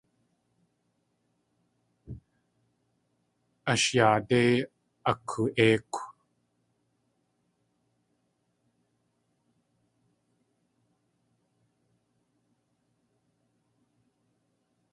Ash 3.71 3.87
yaadé 3.97 4.43
akoo.éikw. 5.11 5.97